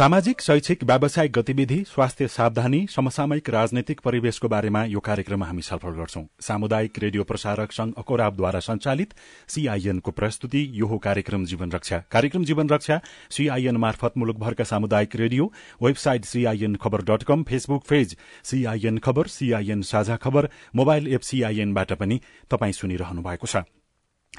[0.00, 6.22] सामाजिक शैक्षिक व्यावसायिक गतिविधि स्वास्थ्य सावधानी समसामयिक राजनैतिक परिवेशको बारेमा यो कार्यक्रममा हामी छलफल गर्छौं।
[6.40, 9.12] सामुदायिक रेडियो प्रसारक संघ अकोराबद्वारा संचालित
[9.48, 13.00] सीआईएनको प्रस्तुति यो हो कार्यक्रम जीवन रक्षा। कार्यक्रम जीवन रक्षा
[13.30, 15.50] सीआईएन मार्फत मुलुकभरका सामुदायिक radio
[15.82, 21.92] website CIN Khabar dot com Facebook page CIN Khabar CIN Sajha Khabar mobile app सीआईएनबाट
[22.00, 23.64] पनि तपाई सुनिरहनु भएको छ।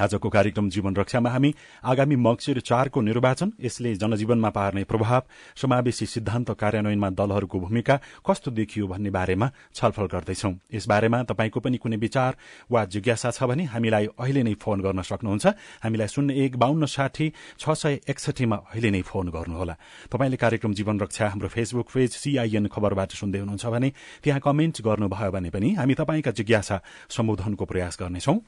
[0.02, 1.54] आजको कार्यक्रम जीवन रक्षामा हामी
[1.86, 5.22] आगामी मक्सिर चारको निर्वाचन यसले जनजीवनमा पार्ने प्रभाव
[5.56, 11.98] समावेशी सिद्धान्त कार्यान्वयनमा दलहरूको भूमिका कस्तो देखियो भन्ने बारेमा छलफल गर्दैछौ। यसबारेमा तपाईँको पनि कुनै
[11.98, 12.36] विचार
[12.72, 15.46] वा जिज्ञासा छ भने हामीलाई अहिले नै फोन गर्न सक्नुहुन्छ।
[15.86, 17.28] हामीलाई शून्य एक बाहन्न साठी
[17.60, 19.76] छ सय एकसठीमा अहिले नै फोन गर्नुहोला।
[20.10, 23.90] तपाईँले कार्यक्रम जीवन रक्षा हाम्रो फेसबुक पेज सीआईएन खबरबाट सुन्दै हुनुहुन्छ भने
[24.24, 28.40] त्यहाँ कमेन्ट गर्नुभयो भने पनि हामी तपाईँका जिज्ञासा सम्बोधनको प्रयास गर्नेछौं।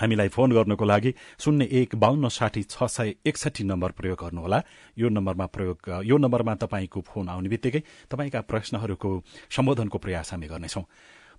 [0.00, 4.62] हामीलाई फोन गर्नको लागि शून्य एक बाहन्न साठी छ सय एकसठी नम्बर प्रयोग गर्नुहोला।
[4.96, 9.10] यो नम्बरमा प्रयोग यो नम्बरमा तपाईँको फोन आउने बित्तिकै तपाईँका प्रश्नहरूको
[9.50, 10.84] सम्बोधनको प्रयास हामी गर्नेछौं।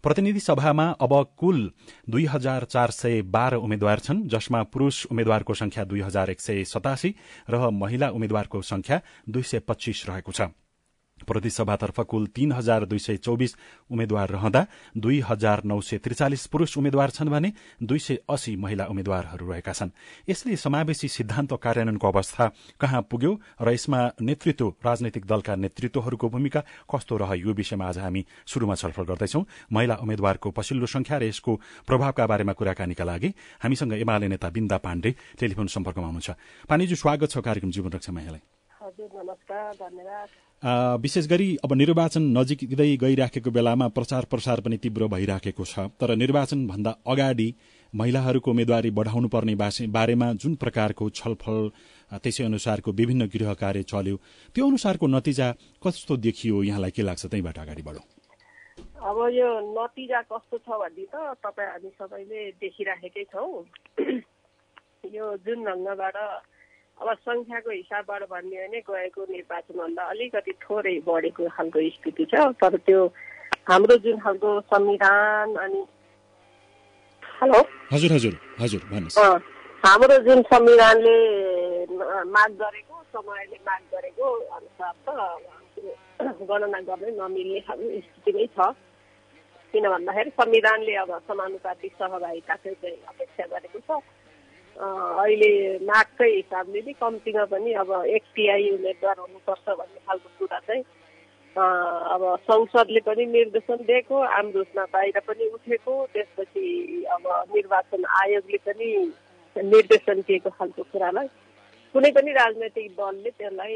[0.04, 1.58] प्रतिनिधि सभामा अब कुल
[2.10, 6.64] दुई हजार चार सय बाह्र उम्मेद्वार छन् जसमा पुरूष उम्मेद्वारको संख्या दुई हजार एक सय
[6.66, 7.14] सतासी
[7.50, 10.42] र महिला उम्मेद्वारको संख्या दुई सय पच्चीस रहेको छ।
[11.28, 13.56] प्रतिसभातर्फ कुल तीन हजार दुई सय चौबिस
[13.90, 14.66] उम्मेद्वार रहँदा
[14.98, 17.52] दुई हजार नौ सय त्रिचालिस पुरूष उम्मेद्वार छन् भने
[17.84, 19.90] दुई सय अस्सी महिला उम्मेद्वारहरू रहेका छन्।
[20.30, 23.32] यसले समावेशी सिद्धान्त कार्यान्वयनको अवस्था कहाँ पुग्यो
[23.62, 29.04] र यसमा नेतृत्व राजनैतिक दलका नेतृत्वहरूको भूमिका कस्तो रह्यो यो विषयमा आज हामी शुरूमा छलफल
[29.04, 29.42] गर्दैछौ।
[29.72, 31.56] महिला उम्मेद्वारको पछिल्लो संख्या र यसको
[31.88, 33.30] प्रभावका बारेमा कुराकानीका लागि
[33.64, 35.10] हामीसँग एमाले नेता बिन्दा पाण्डे
[35.40, 36.30] टेलिफोन सम्पर्कमा हुनुहुन्छ।
[36.70, 38.44] पाण्डेजी स्वागत छ कार्यक्रम जीवन रक्षामा यहाँलाई
[40.64, 46.68] विशेष गरी अब निर्वाचन नजिकै गइराखेको बेलामा प्रचार प्रसार पनि तीव्र भइराखेको छ। तर निर्वाचन
[46.68, 47.54] भन्दा अगाडि
[47.94, 49.56] महिलाहरूको उम्मेद्वारी बढाउनु पर्ने
[49.90, 51.58] बारेमा जुन प्रकारको छलफल
[52.14, 54.16] त्यसै अनुसारको विभिन्न गृह कार्य चल्यो
[54.56, 55.52] त्यो अनुसारको नतिजा
[55.82, 58.06] कस्तो देखियो यहाँलाई के लाग्छ त्यहीँबाट अगाडि बढौँ।
[59.02, 63.66] अब यो नतिजा कस्तो छ भने त तपाईँ हामी सबैले देखिराखेकै छौँ।
[65.10, 66.18] यो जुन ढङ्गबाट
[67.02, 72.78] अब सङ्ख्याको हिसाबबाट भन्ने हो भने गएको निर्वाचनभन्दा अलिकति थोरै बढेको खालको स्थिति छ। तर
[72.86, 73.00] त्यो
[73.70, 75.82] हाम्रो जुन खालको संविधान अनि
[77.42, 77.60] हेलो?
[77.94, 78.82] हजुर हजुर हजुर
[79.84, 81.18] हाम्रो जुन संविधानले
[82.38, 84.26] माग गरेको समयले माग गरेको
[84.58, 85.10] अनुसार त
[86.22, 88.60] गणना गर्नै नमिल्ने खालको स्थिति नै छ।
[89.74, 93.90] किन भन्दाखेरि संविधानले अब समानुपातिक सहभागिताकै चाहिँ अपेक्षा गरेको छ।
[94.78, 95.52] अहिले
[95.84, 100.84] मागकै हिसाबले नि कम्तीमा पनि अब एकटिआई उम्मेद्वार हुनुपर्छ भन्ने खालको कुरा चाहिँ
[101.56, 106.66] अब संसदले पनि निर्देशन दिएको आमदोसमा बाहिर पनि उठेको त्यसपछि
[107.12, 107.24] अब
[107.56, 108.90] निर्वाचन आयोगले पनि
[109.56, 111.28] निर्देशन दिएको खालको कुरालाई
[111.94, 113.76] कुनै पनि राजनैतिक दलले त्यसलाई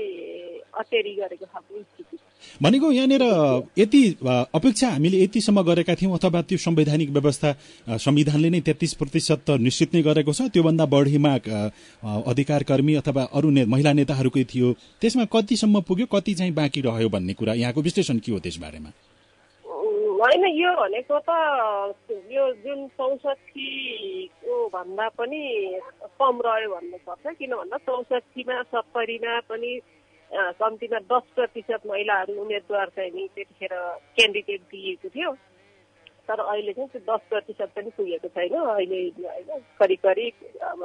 [0.72, 2.18] अटेरी गरेको खालको स्थिति।
[2.64, 3.24] भनेको यहाँनिर
[3.78, 4.02] यति
[4.56, 7.50] अपेक्षा हामीले यतिसम्म गरेका थियौँ अथवा त्यो संवैधानिक व्यवस्था
[8.00, 11.34] संविधानले नै तेत्तिस प्रतिशत त निश्चित नै गरेको छ त्योभन्दा बढीमा
[12.32, 14.72] अधिकार कर्मी अथवा अरू ने, महिला नेताहरूकै थियो।
[15.02, 18.90] त्यसमा कतिसम्म पुग्यो कति चाहिँ बाँकी रह्यो भन्ने कुरा यहाँको विश्लेषण के हो त्यसबारेमा?
[20.26, 21.34] होइन यो भनेको त
[22.34, 25.42] यो जुन चौसठीको भन्दा पनि
[26.22, 29.72] कम रह्यो भन्नुपर्छ। किन भन्दा चौसठीमा सत्तरीमा पनि
[30.62, 33.74] कम्तीमा दस प्रतिशत महिलाहरू उम्मेद्वार चाहिँ नि त्यतिखेर
[34.18, 35.32] क्यान्डिडेट दिएको थियो।
[36.28, 40.34] तर अहिले चाहिँ त्यो दस प्रतिशत पनि पुगेको छैन। अहिले होइन करिब करिब
[40.72, 40.82] अब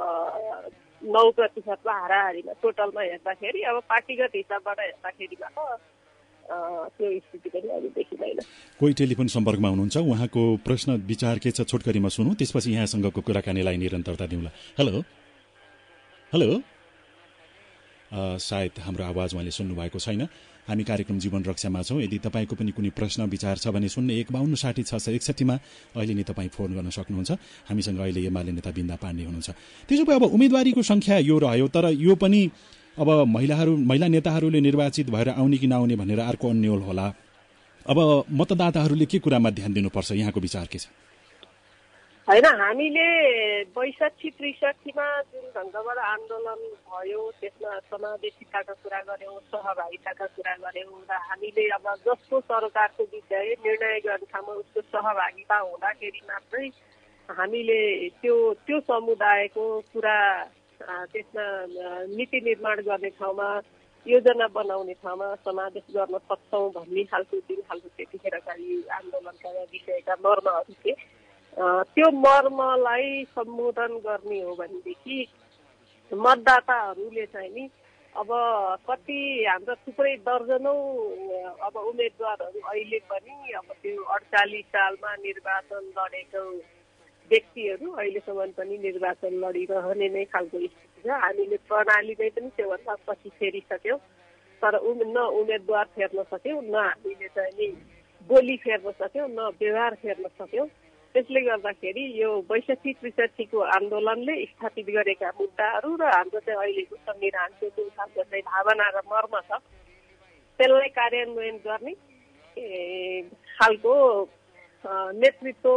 [1.01, 5.81] नौ प्रतिशतमा हाराहारीमा टोटलमा हेर्दाखेरि अब पार्टीगत हिसाबबाट हेर्दाखेरिमा त
[6.93, 7.89] त्यो स्थिति पनि अहिले
[8.81, 14.25] कोही टेलिफोन सम्पर्कमा हुनुहुन्छ उहाँको प्रश्न विचार के छ छोटकरीमा सुनौ त्यसपछि यहाँसँगको कुराकानीलाई निरन्तरता
[14.25, 14.49] दिउँला।
[14.79, 15.03] हेलो?
[16.33, 16.49] हेलो?
[18.41, 20.21] सायद हाम्रो आवाज उहाँले सुन्नुभएको छैन।
[20.67, 24.31] हामी कार्यक्रम जीवन रक्षामा छौँ। यदि तपाईँको पनि कुनै प्रश्न विचार छ भने शून्य एक
[24.33, 25.55] बाहन्न साठी छ सय एकसठीमा
[25.95, 27.31] अहिले नै तपाईँ फोन गर्न सक्नुहुन्छ।
[27.69, 29.49] हामीसँग अहिले एमाले नेता बिन्दा पाण्डे हुनुहुन्छ।
[29.85, 32.41] त्यसो भए अब उम्मेदवारीको संख्या यो रह्यो तर यो पनि
[32.97, 37.07] अब महिलाहरू महिला नेताहरूले निर्वाचित भएर आउने कि नआउने भनेर अर्को अन्यल होला।
[37.89, 37.97] अब
[38.31, 40.11] मतदाताहरूले के कुरामा ध्यान दिनुपर्छ?
[40.11, 40.87] यहाँको विचार के छ?
[42.27, 43.05] होइन हामीले
[43.73, 51.67] बैसठी त्रिसठीमा जुन ढङ्गबाट आन्दोलन भयो त्यसमा समावेशिताका कुरा गऱ्यौँ सहभागिताका कुरा गऱ्यौँ र हामीले
[51.75, 56.67] अब जसको सरकारको विषय निर्णय गर्ने ठाउँमा उसको सहभागिता हुँदाखेरि मात्रै
[57.29, 57.81] हामीले
[58.21, 58.37] त्यो
[58.67, 60.17] त्यो समुदायको कुरा
[61.11, 61.45] त्यसमा
[62.15, 63.49] नीति निर्माण गर्ने ठाउँमा
[64.05, 68.53] योजना बनाउने ठाउँमा समावेश गर्न सक्छौँ भन्ने खालको जुन खालको त्यतिखेरका
[69.73, 70.95] विषयका मर्महरू थिए।
[71.93, 75.17] त्यो मर्मलाई सम्बोधन गर्ने हो भनेदेखि
[76.11, 77.69] मतदाताहरूले चाहिँ नि
[78.15, 78.27] अब
[78.89, 80.75] कति हाम्रो थुप्रै दर्जनौ
[81.67, 86.43] अब उम्मेदवारहरू अहिले पनि अब त्यो अडचालिस सालमा निर्वाचन लडेको
[87.31, 93.29] व्यक्तिहरू अहिलेसम्म पनि निर्वाचन लडिरहने नै खालको स्थिति छ हामीले प्रणाली नै पनि त्योभन्दा पछि
[93.39, 93.99] फेरिसक्यौँ।
[94.61, 94.73] तर
[95.07, 97.67] न उम्मेदवार फेर्न सक्यौँ न हामीले चाहिँ नि
[98.29, 100.67] बोली फेर्न सक्यौँ न व्यवहार फेर्न सक्यौँ।
[101.15, 107.89] त्यसले गर्दाखेरि यो बैसठी त्रिसठीको आन्दोलनले स्थापित गरेका मुद्दाहरू र हाम्रो चाहिँ अहिलेको संविधानको जुन
[107.97, 109.59] खालको चाहिँ भावना र मर्म छ
[110.59, 111.93] त्यसलाई कार्यान्वयन गर्ने
[113.57, 113.93] खालको
[115.19, 115.69] नेतृत्व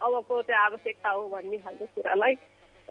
[0.00, 2.34] अबको चाहिँ आवश्यकता हो भन्ने खालको कुरालाई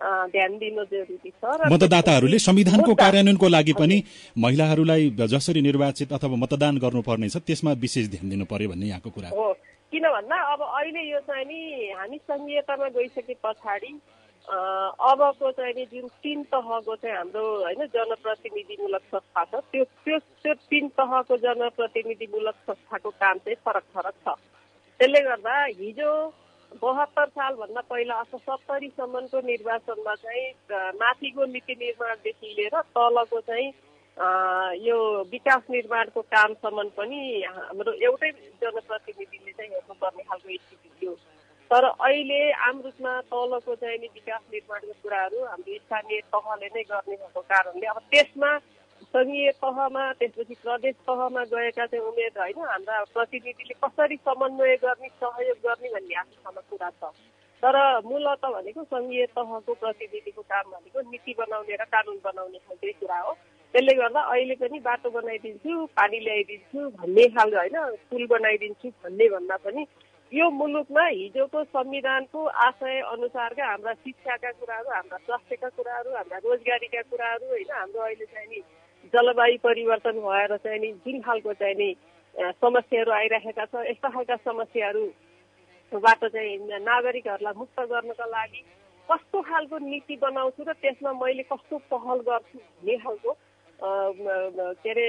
[0.01, 3.97] ध्यान दिनु जरुरी छ र मतदाताहरूले संविधानको कार्यान्वयनको लागि पनि
[4.45, 9.29] महिलाहरूलाई जसरी निर्वाचित अथवा मतदान गर्नुपर्ने छ त्यसमा विशेष ध्यान दिनु पर्यो भन्ने यहाँको कुरा।
[9.29, 9.53] हो
[9.93, 11.61] किन भन्दा अब अहिले यो चाहिँ नि
[11.99, 13.93] हामी सङ्घीयतामा गइसके पछाडि
[14.47, 20.53] अबको चाहिँ नि जुन तिन तहको चाहिँ हाम्रो होइन जनप्रतिनिधिमूलक संस्था छ त्यो त्यो त्यो
[20.71, 24.35] तिन तहको जनप्रतिनिधिमूलक संस्थाको काम चाहिँ फरक फरक छ।
[24.99, 26.11] त्यसले गर्दा हिजो
[26.81, 30.47] बहत्तर सालभन्दा पहिला अथवा सत्तरीसम्मको निर्वाचनमा चाहिँ
[31.01, 33.69] माथिको नीति निर्माणदेखि लिएर तलको चाहिँ
[34.87, 34.97] यो
[35.31, 38.31] विकास निर्माणको कामसम्म पनि हाम्रो एउटै
[38.61, 41.13] जनप्रतिनिधिले चाहिँ हेर्नुपर्ने खालको स्थिति थियो।
[41.71, 47.41] तर अहिले आमरूपमा तलको चाहिँ नि विकास निर्माणको कुराहरू हाम्रो स्थानीय तहले नै गर्ने भएको
[47.53, 48.51] कारणले अब त्यसमा
[49.13, 55.57] सङ्घीय तहमा त्यसपछि प्रदेश तहमा गएका चाहिँ उमेर होइन हाम्रा प्रतिनिधिले कसरी समन्वय गर्ने सहयोग
[55.63, 57.12] गर्ने भन्ने आफूसँग कुरा छ।
[57.63, 63.19] तर मूलत भनेको सङ्घीय तहको प्रतिनिधिको काम भनेको नीति बनाउने र कानुन बनाउने खालकै कुरा
[63.19, 63.33] हो।
[63.74, 67.77] त्यसले गर्दा अहिले पनि बाटो बनाइदिन्छु पानी ल्याइदिन्छु भन्ने खालको होइन
[68.10, 69.88] पुल बनाइदिन्छु भन्ने भन्दा पनि
[70.31, 77.50] यो मुलुकमा हिजोको संविधानको आशय अनुसारका हाम्रा शिक्षाका कुराहरू हाम्रा स्वास्थ्यका कुराहरू हाम्रा रोजगारीका कुराहरू
[77.50, 78.62] होइन हाम्रो अहिले चाहिँ नि
[79.05, 81.89] जलवायु परिवर्तन भएर चाहिँ नि जुन खालको चाहिँ नि
[82.55, 88.61] समस्याहरू आइरहेका छ यस्ता खालका समस्याहरूबाट चाहिँ नागरिकहरूलाई मुक्त गर्नका लागि
[89.09, 93.31] कस्तो खालको नीति बनाउँछु र त्यसमा मैले कस्तो पहल गर्छु भन्ने खालको
[94.79, 95.05] के अरे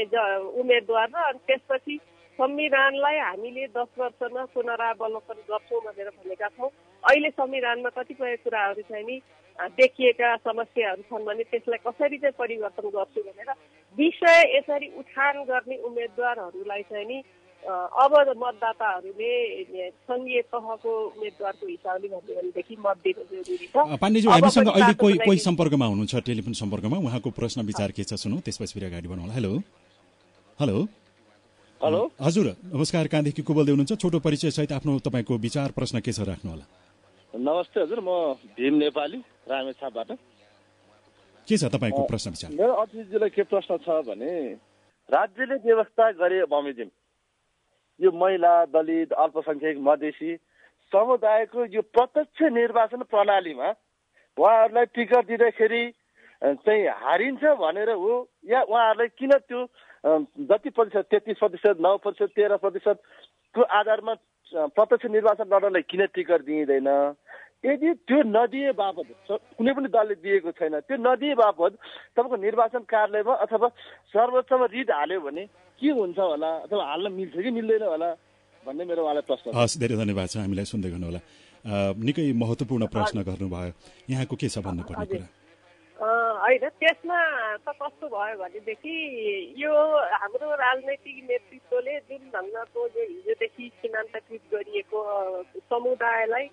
[0.53, 1.99] उम्मेदवार र त्यसपछि
[2.41, 6.71] संविधानलाई हामीले दस वर्षमा पुनरावलोकन गर्छौँ भनेर भनेका छौँ।
[7.05, 9.17] अहिले संविधानमा कतिपय कुराहरू चाहिँ नि
[9.79, 13.51] देखिएका समस्याहरू छन् भने त्यसलाई कसरी चाहिँ परिवर्तन गर्छु भनेर
[13.99, 17.19] विषय यसरी उठान गर्ने उम्मेदवारहरूलाई चाहिँ नि
[17.65, 19.33] अब मतदाताहरूले
[20.11, 25.39] सङ्घीय तहको उम्मेद्वारको हिसाबले भन्यो भनेदेखि मत दिनु जरुरी छ। पाण्डेजी हामीसँग अहिले कोही कोही
[25.47, 29.53] सम्पर्कमा हुनुहुन्छ टेलिफोन सम्पर्कमा। उहाँको प्रश्न विचार के छ सुनौ त्यसपछि फेरि अगाडि बढाउँ हेलो?
[30.61, 30.77] हेलो?
[31.85, 36.13] हेलो। हजुर नमस्कार कहाँदेखि को बोल्दै हुनुहुन्छ छोटो परिचय सहित आफ्नो तपाईँको विचार प्रश्न के
[36.17, 36.65] छ राख्नु होला?
[37.35, 39.19] नमस्ते हजुर म भीम नेपाली
[39.53, 40.11] रामेछापबाट।
[41.49, 42.51] के छ तपाईँको प्रश्न विचार?
[42.57, 44.33] मेरो अतिथिजीलाई के प्रश्न छ भने
[45.13, 46.89] राज्यले व्यवस्था गरे बमोजिम।
[48.01, 50.31] यो महिला दलित अल्पसङ्ख्यक मधेसी
[50.93, 53.69] समुदायको यो प्रत्यक्ष निर्वाचन प्रणालीमा
[54.41, 55.85] उहाँहरूलाई टिकट दिँदाखेरि
[56.65, 58.13] चाहिँ हारिन्छ भनेर हो
[58.49, 59.61] या उहाँहरूलाई किन त्यो
[60.05, 64.15] जति प्रतिशत तेत्तिस प्रतिशत नौ प्रतिशत तेह्र प्रतिशतको आधारमा
[64.77, 66.89] प्रत्यक्ष निर्वाचन लड्नलाई किन टिकट दिइँदैन?
[67.65, 69.09] यदि त्यो नदिए बापत
[69.57, 71.73] कुनै पनि दलले दिएको छैन त्यो नदिए बापत
[72.13, 73.69] तपाईँको निर्वाचन कार्यालयमा अथवा
[74.13, 75.45] सर्वोच्चमा रिट हाल्यो भने
[75.81, 76.51] के हुन्छ होला?
[76.69, 78.09] अथवा हाल्न मिल्छ कि मिल्दैन होला?
[78.67, 81.21] भन्ने मेरो उहाँलाई प्रश्न हस् धेरै धन्यवाद छ हामीलाई सुन्दै गर्नु होला।
[82.05, 83.73] निकै महत्त्वपूर्ण प्रश्न गर्नुभयो।
[84.13, 85.27] यहाँको के छ भन्नुपर्ने कुरा?
[86.45, 87.19] होइन त्यसमा
[87.57, 88.95] त कस्तो भयो भनेदेखि
[89.57, 89.75] यो
[90.15, 95.01] हाम्रो राजनैतिक नेतृत्वले जुन ढङ्गको जो हिजोदेखि सीमान्तकृत गरिएको
[95.73, 96.49] समुदायलाई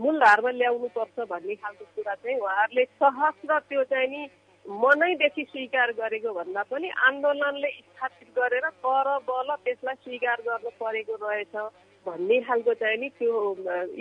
[0.00, 4.22] मूलधारमा ल्याउनु पर्छ भन्ने खालको कुरा चाहिँ उहाँहरूले सहज र त्यो चाहिँ नि
[4.66, 11.54] मनैदेखि स्वीकार गरेको भन्दा पनि आन्दोलनले स्थापित गरेर कर बल त्यसलाई स्वीकार गर्नु परेको रहेछ।
[12.06, 13.32] भन्ने खालको चाहिँ नि त्यो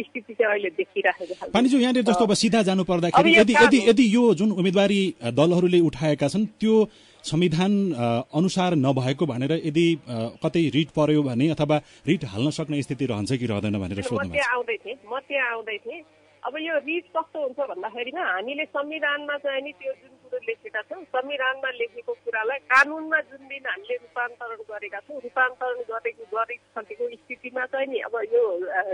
[0.07, 4.05] स्थिति चाहिँ अहिले देखिराखेको छ पानीज्यू यहाँनिर जस्तो अब सिधा जानु पर्दाखेरि यदि यदि यदि
[4.15, 5.01] यो जुन उम्मेदवारी
[5.39, 6.75] दलहरूले उठाएका छन् त्यो
[7.23, 7.73] संविधान
[8.39, 9.87] अनुसार नभएको भनेर यदि
[10.43, 11.77] कतै रिट पर्यो भने अथवा
[12.07, 16.01] रिट हाल्न सक्ने स्थिति रहन्छ कि रहँदैन भनेर सोध्नु आउँदै थिएँ म त्यहाँ आउँदै थिएँ।
[16.43, 21.03] अब यो रिट कस्तो हुन्छ भन्दाखेरिमा हामीले संविधानमा चाहिँ नि त्यो जुन कुरो लेखेका छौँ
[21.09, 27.87] संविधानमा लेखेको कुरालाई कानुनमा जुन दिन हामीले रूपान्तरण गरेका छौँ रूपान्तरण गरेको गरिसकेको स्थितिमा चाहिँ
[27.89, 28.43] नि अब यो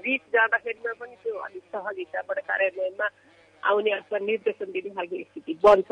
[0.08, 3.08] रिट जाँदाखेरिमा पनि त्यो अलिक सहज हिसाबबाट कार्यान्वयनमा
[3.64, 5.92] आउने अथवा निर्देशन दिने खालको स्थिति बन्छ।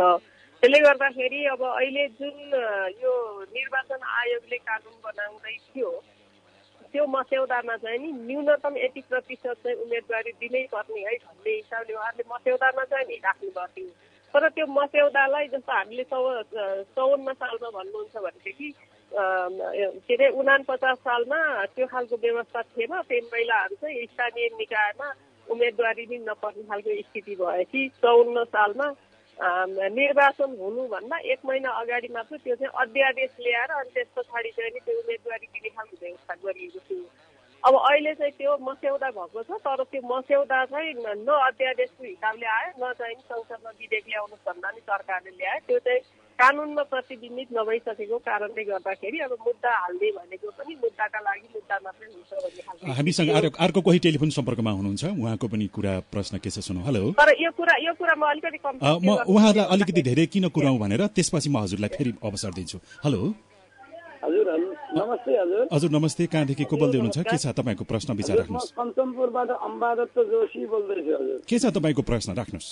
[0.64, 2.38] त्यसले गर्दाखेरि अब अहिले जुन
[3.04, 3.14] यो
[3.52, 5.92] निर्वाचन आयोगले कानुन बनाउँदै थियो
[6.94, 12.30] त्यो मस्यौदामा चाहिँ नि न्यूनतम यति प्रतिशत चाहिँ उम्मेदवारी दिनै पर्ने है भन्ने हिसाबले उहाँहरूले
[12.34, 16.20] मस्यौदामा चाहिँ नि राख्नुभएको तर त्यो मस्यौदालाई जस्तो हामीले चौ
[16.96, 18.70] चौवन्न सालमा भन्नुहुन्छ भनेदेखि
[19.14, 21.40] के अरे उना पचास सालमा
[21.76, 25.08] त्यो खालको व्यवस्था थिएन। त्यही महिलाहरू चाहिँ स्थानीय निकायमा
[25.48, 28.88] उम्मेदवारी नै नपर्ने खालको स्थिति भएपछि चौन्न सालमा
[29.98, 35.00] निर्वाचन हुनुभन्दा एक महिना अगाडि मात्र त्यो चाहिँ अध्यादेश ल्याएर अनि त्यस पछाडि चाहिँ त्यो
[35.00, 37.06] उम्मेदवारी दिने खालको व्यवस्था गरिएको थियो।
[37.64, 42.72] अब अहिले चाहिँ त्यो मस्यौदा भएको छ तर त्यो मस्यौदा चाहिँ न अध्यादेशको हिसाबले आयो
[42.76, 46.02] न चाहिँ संसदमा विधेयक ल्याउनुहोस् भन्दा नि सरकारले ल्यायो। त्यो चाहिँ
[46.40, 52.32] कानुनमा प्रतिबिम्बित नभइसकेको कारणले गर्दाखेरि अब मुद्दा हाल्ने भनेको पनि मुद्दाका लागि मुद्दा मात्रै हुन्छ
[52.44, 53.30] भन्ने हामीसँग
[53.66, 55.04] अर्को कोही टेलिफोन सम्पर्कमा हुनुहुन्छ?
[55.24, 56.84] उहाँको पनि कुरा प्रश्न के छ सुनौ?
[56.90, 58.60] हेलो। तर यो कुरा यो कुरा म अलिकति
[59.08, 62.78] म उहाँलाई अलिकति धेरै किन कुराउँ भनेर त्यसपछि म हजुरलाई फेरि अवसर दिन्छु।
[63.08, 63.53] हेलो।
[64.94, 67.26] हजुर नमस्ते हजुर। हजुर नमस्ते। कहाँदेखि को बोल्दै हुनुहुन्छ?
[67.26, 72.30] के छ तपाईँको प्रश्न विचार राख्नुहोस्। कञ्चनपुरबाट अम्बादत्त जोशी बोल्दैछु हजुर। के छ तपाईँको प्रश्न?
[72.38, 72.70] राख्नुहोस्।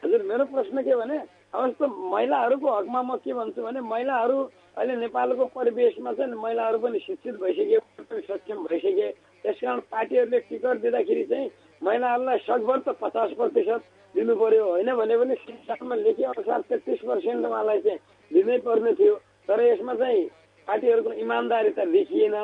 [0.00, 1.16] हजुर मेरो प्रश्न के भने
[1.52, 4.38] अब जस्तो महिलाहरूको हकमा म के भन्छु भने महिलाहरू
[4.80, 7.78] अहिले नेपालको परिवेशमा चाहिँ महिलाहरू पनि शिक्षित भइसके
[8.24, 9.08] सक्षम भइसके।
[9.44, 11.48] त्यस कारण पार्टीहरूले टिकट दिँदाखेरि चाहिँ
[11.82, 13.80] महिलाहरूलाई सकभर त पचास प्रतिशत
[14.16, 17.98] दिनु पर्यो होइन भने पनि शिक्षामा लेखे अनुसार तेत्तिस पर्सेन्ट उहाँलाई चाहिँ
[18.30, 19.14] दिनै पर्ने थियो।
[19.48, 20.22] तर यसमा चाहिँ
[20.70, 22.34] पार्टीहरूको इमान्दारिता देखिएन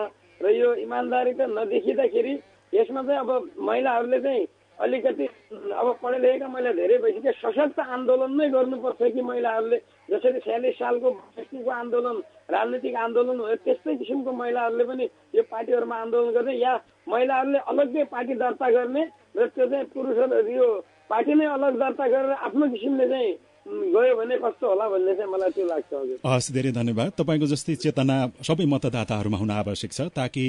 [0.40, 2.34] र यो इमान्दारिता नदेखिँदाखेरि
[2.72, 3.30] यसमा चाहिँ अब
[3.62, 4.46] महिलाहरूले चाहिँ
[4.78, 5.26] अलिकति
[5.72, 9.78] अब पढे लेखेका महिला धेरै भइसक्यो सशक्त आन्दोलन नै गर्नुपर्छ कि महिलाहरूले
[10.10, 12.16] जसरी छयालिस सालको व्यक्तिको आन्दोलन
[12.50, 16.74] राजनीतिक आन्दोलन हो त्यस्तै किसिमको महिलाहरूले पनि यो पार्टीहरूमा आन्दोलन गर्ने या
[17.08, 19.02] महिलाहरूले अलग्गै पार्टी दर्ता गर्ने
[19.36, 20.68] र त्यो चाहिँ पुरुषहरू यो
[21.08, 23.32] पार्टी नै अलग दर्ता गरेर आफ्नो किसिमले चाहिँ
[23.66, 27.74] गयो भने कस्तो होला भन्ने चाहिँ मलाई त्यो लाग्छ हजुर। हस् धेरै धन्यवाद। तपाईँको जस्तै
[27.82, 30.44] चेतना सबै मतदाताहरूमा हुन आवश्यक छ ताकि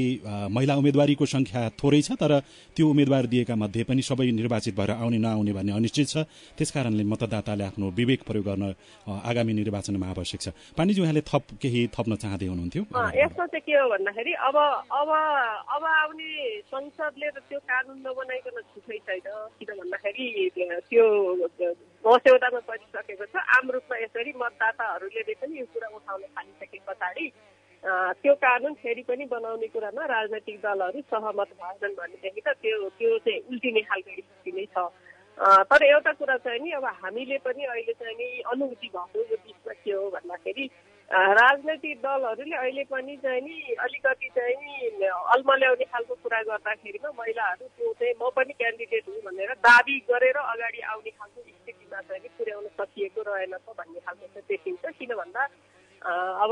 [0.53, 2.31] महिला उम्मेदवारीको संख्या थोरै छ तर
[2.77, 6.15] त्यो उम्मेद्वार दिएका मध्ये पनि सबै निर्वाचित भएर आउने नआउने भन्ने अनिश्चित छ।
[6.57, 8.63] त्यसकारणले मतदाताले आफ्नो विवेक प्रयोग गर्न
[9.09, 10.47] आगामी निर्वाचनमा आवश्यक छ।
[10.77, 12.83] पाण्डेजी उहाँले थप केही थप्न चाहँदै हुनुहुन्थ्यो।
[13.17, 14.55] यसमा चाहिँ के हो भन्दाखेरि अब
[14.93, 15.09] अब
[15.73, 16.29] अब आउने
[16.69, 19.25] संसदले त त्यो कानुन नबनाइकन छुट्टै छैन।
[19.57, 20.27] किन भन्दाखेरि
[20.89, 21.05] त्यो
[22.07, 27.27] मस्यौदामा परिसकेको छ। आम रूपमा यसरी मतदाताहरूले पनि यो कुरा उठाउन थालिसके पछाडि
[28.23, 33.39] त्यो कानुन फेरि पनि बनाउने कुरामा राजनैतिक दलहरू सहमत भएनन् भनेदेखि त त्यो त्यो चाहिँ
[33.51, 34.87] उल्टिने खालको स्थिति नै छ।
[35.69, 39.73] तर एउटा कुरा चाहिँ नि अब हामीले पनि अहिले चाहिँ नि अनुभूति भएको यो बिचमा
[39.83, 40.65] के हो भन्दाखेरि
[41.11, 47.93] राजनैतिक दलहरूले अहिले पनि चाहिँ नि अलिकति चाहिँ नि अल्मल्याउने खालको कुरा गर्दाखेरिमा महिलाहरू त्यो
[47.93, 52.67] चाहिँ म पनि क्यान्डिडेट हुँ भनेर दाबी गरेर अगाडि आउने खालको स्थितिमा चाहिँ नि पुर्याउन
[52.75, 55.47] सकिएको रहेनछ भन्ने खालको चाहिँ देखिन्छ। किन भन्दा
[56.01, 56.51] अब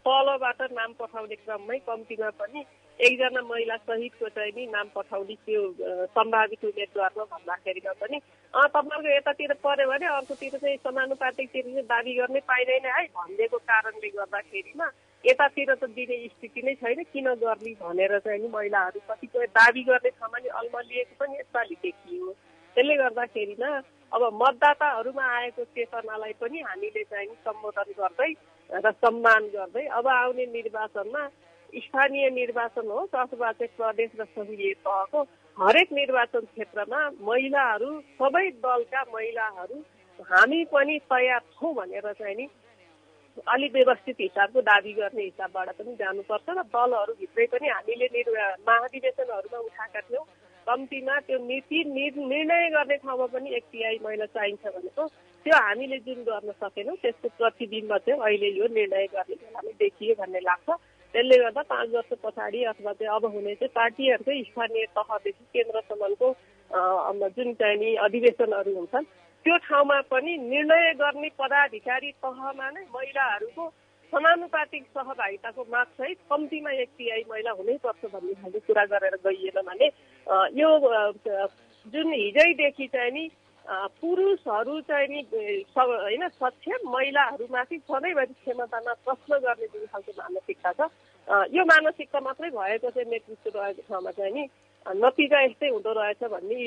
[0.00, 2.64] तलबाट नाम पठाउने क्रममै कम्तीमा पनि
[3.00, 5.62] एकजना महिला सहितको चाहिँ नि नाम पठाउने त्यो
[6.10, 8.18] सम्भावित उम्मेद्वारमा भन्दाखेरिमा पनि
[8.54, 14.90] तपाईँहरूको यतातिर पऱ्यो भने अर्कोतिर चाहिँ समानुपातिकतिर चाहिँ दाबी गर्नै पाइँदैन है भनिदिएको कारणले गर्दाखेरिमा
[15.24, 20.10] यतातिर त दिने स्थिति नै छैन किन गर्ने भनेर चाहिँ नि महिलाहरू कतिपय दाबी गर्ने
[20.12, 22.32] ठाउँमा नि अल्मलिएको पनि यसपालि देखियो
[22.76, 23.70] त्यसले गर्दाखेरिमा
[24.12, 28.32] अब मतदाताहरूमा आएको चेतनालाई पनि हामीले चाहिँ सम्बोधन गर्दै
[28.70, 31.26] र सम्मान गर्दै अब आउने निर्वाचनमा
[31.72, 35.22] स्थानीय निर्वाचन होस् अथवा चाहिँ प्रदेश र सङ्घीय तहको
[35.56, 39.76] हरेक निर्वाचन क्षेत्रमा महिलाहरू सबै दलका महिलाहरू
[40.28, 42.48] हामी पनि तयार छौँ भनेर चाहिँ नि
[43.46, 50.00] अलिक व्यवस्थित हिसाबको दावी गर्ने हिसाबबाट पनि जानुपर्छ र दलहरूभित्रै पनि हामीले निर्वा महाधिवेशनहरूमा उठाएका
[50.00, 50.24] थियौँ।
[50.66, 55.06] कम्तीमा त्यो नीति निर्णय गर्ने ठाउँमा पनि एक तिहाई महिला चाहिन्छ भनेको
[55.44, 60.40] त्यो हामीले जुन गर्न सकेनौँ त्यसको प्रतिबिम्ब चाहिँ अहिले यो निर्णय गर्ने बेलामा देखियो भन्ने
[60.40, 60.68] लाग्छ।
[61.14, 66.28] त्यसले गर्दा पाँच वर्ष पछाडि अथवा चाहिँ अब हुने चाहिँ पार्टीहरूकै स्थानीय तहदेखि केन्द्रसम्मको
[67.36, 69.10] जुन चाहिँ नि अधिवेशनहरू हुन्छन्
[69.44, 73.64] त्यो ठाउँमा पनि निर्णय गर्ने पदाधिकारी तहमा नै महिलाहरूको
[74.12, 79.88] समानुपातिक सहभागिताको मागसहित कम्तीमा एक तिहाई महिला हुनैपर्छ भन्ने खालको कुरा गरेर गइएन भने
[80.60, 80.70] यो
[81.92, 83.24] जुन हिजैदेखि चाहिँ नि
[83.68, 85.20] पुरुषहरू चाहिँ नि
[85.76, 90.80] होइन सक्षम महिलाहरूमाथि सधैँभरि क्षमतामा प्रश्न गर्ने जुन खालको मानसिकता छ
[91.52, 94.44] यो मानसिकता मात्रै भएको चाहिँ नेतृत्व रहेको ठाउँमा चाहिँ नि
[95.04, 96.60] नतिजा यस्तै हुँदो रहेछ भन्ने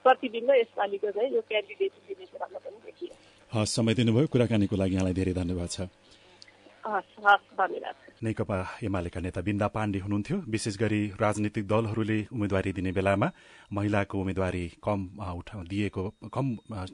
[0.00, 1.92] प्रतिबिम्ब यसपालिको चाहिँ यो क्यान्डिडेट
[2.40, 3.12] पनि देखियो।
[3.52, 5.78] हस् समय दिनुभयो। कुराकानीको लागि यहाँलाई धेरै धन्यवाद छ।
[6.84, 13.28] नेकपा एमालेका नेता बिन्दा पाण्डे हुनुहुन्थ्यो। विशेष गरी राजनीतिक दलहरूले उम्मेद्वारी दिने बेलामा
[13.72, 16.46] महिलाको उम्मेद्वारी कम उठा दिएको कम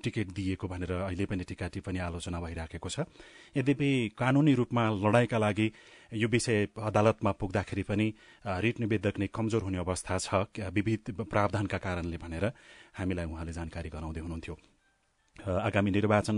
[0.03, 3.11] टिकट दिएको भनेर अहिले पनि टिका टिप्पणी आलोचना भइराखेको छ।
[3.59, 5.67] यद्यपि कानूनी रूपमा लडाईँका लागि
[6.13, 8.07] यो विषय अदालतमा पुग्दाखेरि पनि
[8.63, 12.45] रिट निवेदक नै कमजोर हुने अवस्था छ विविध प्रावधानका कारणले भनेर
[12.95, 14.55] हामीलाई उहाँले जानकारी गराउँदै हुनुहुन्थ्यो।
[15.67, 16.37] आगामी निर्वाचन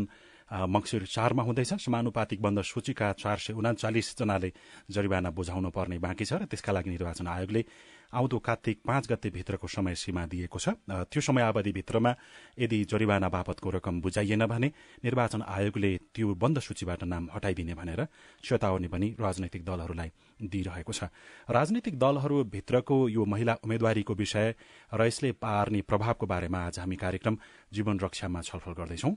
[0.52, 4.52] मक्सिर चारमा हुँदैछ। समानुपातिक बन्द सूचीका चार सय उनाचालिसजनाले
[4.90, 7.64] जरिवाना बुझाउनु पर्ने बाँकी छ र त्यसका लागि निर्वाचन आयोगले
[8.12, 12.12] आउँदो कार्तिक पाँच गते भित्रको समय सीमा दिएको छ। त्यो समयावधिभित्रमा
[12.60, 14.68] यदि जरिवाना बापतको रकम बुझाइएन भने
[15.00, 18.06] निर्वाचन आयोगले त्यो बन्द सूचीबाट नाम हटाइदिने भनेर
[18.44, 20.10] चेतावनी पनि राजनैतिक दलहरूलाई
[20.44, 21.08] दिइरहेको छ।
[21.48, 24.54] राजनैतिक दलहरूभित्रको यो महिला उम्मेद्वारीको विषय
[24.92, 27.38] र यसले पार्ने प्रभावको बारेमा आज हामी कार्यक्रम
[27.72, 29.16] जीवन रक्षामा छलफल गर्दैछौं।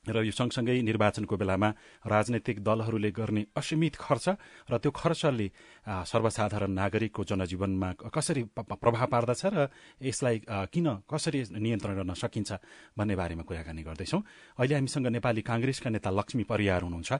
[0.00, 1.68] र यो सँगसँगै निर्वाचनको बेलामा
[2.08, 4.26] राजनैतिक दलहरूले गर्ने असीमित खर्च
[4.64, 5.46] र त्यो खर्चले
[5.84, 9.68] सर्वसाधारण नागरिकको जनजीवनमा कसरी प्रभाव पार्दछ र
[10.00, 10.40] यसलाई
[10.72, 12.50] किन कसरी नियन्त्रण गर्न सकिन्छ
[12.96, 14.22] भन्ने बारेमा कुराकानी गर्दैछौँ।
[14.56, 17.12] अहिले हामीसँग नेपाली कांग्रेसका नेता लक्ष्मी परियार हुनुहुन्छ।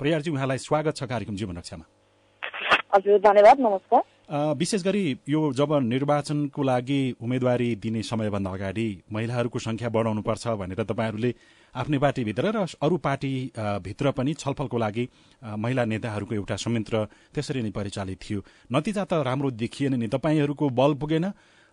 [0.00, 1.84] परियारजी उहाँलाई स्वागत छ कार्यक्रम जीवन रक्षामा।
[2.96, 4.02] हजुर धन्यवाद नमस्कार।
[4.56, 11.30] विशेष गरी यो जब निर्वाचनको लागि उम्मेद्वारी दिने समयभन्दा अगाडि महिलाहरूको संख्या बढाउनुपर्छ भनेर तपाईँहरूले
[11.76, 15.04] आफ्नै पार्टीभित्र र अरू पार्टीभित्र पनि छलफलको लागि
[15.60, 16.94] महिला नेताहरूको एउटा संयन्त्र
[17.34, 18.40] त्यसरी नै परिचालित थियो।
[18.72, 21.26] नतिजा त राम्रो देखिएन नि। तपाईँहरूको बल पुगेन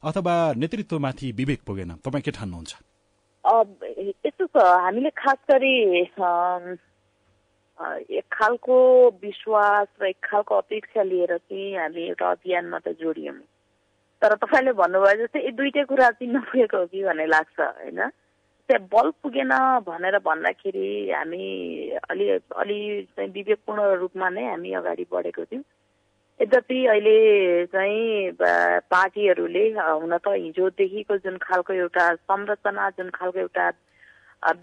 [0.03, 2.71] अथवा नेतृत्वमाथि विवेक पुगेन। तपाईँ के ठान्नुहुन्छ?
[4.27, 5.75] यस्तो हामीले खास गरी
[8.13, 8.75] एक खालको
[9.23, 13.39] विश्वास र एक खालको अपेक्षा लिएर चाहिँ हामी एउटा अभियानमा त जोडियौँ।
[14.21, 17.99] तर तपाईँले भन्नुभयो जस्तै दुइटै कुरा चाहिँ नपुगेको हो कि भन्ने लाग्छ होइन?
[18.73, 19.51] त्यहाँ बल पुगेन
[19.85, 21.45] भनेर भन्दाखेरि हामी
[22.09, 22.79] अलि अलि
[23.13, 25.63] चाहिँ विवेकपूर्ण रूपमा नै हामी अगाडि बढेको थियौँ।
[26.39, 27.17] यद्यपि अहिले
[27.69, 28.31] चाहिँ
[28.89, 33.69] पार्टीहरूले हुन त हिजोदेखिको जुन खालको एउटा संरचना जुन खालको एउटा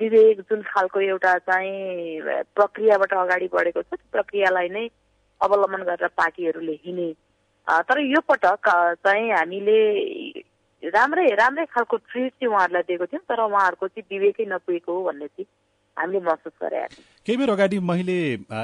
[0.00, 2.20] विवेक जुन खालको एउटा चाहिँ
[2.58, 4.86] प्रक्रियाबाट अगाडि बढेको छ प्रक्रियालाई नै
[5.40, 7.12] अवलम्बन गरेर पार्टीहरूले हिँडे।
[7.86, 8.68] तर यो पटक
[9.06, 9.78] चाहिँ हामीले
[10.82, 15.26] राम्रै राम्रै खालको ट्रिट चाहिँ उहाँहरूलाई दिएको थियौँ तर उहाँहरूको चाहिँ विवेकै नपुगेको हो भन्ने
[15.26, 15.46] चाहिँ
[15.96, 16.86] हामीले महसुस गरे
[17.26, 18.16] केही बेर अगाडि मैले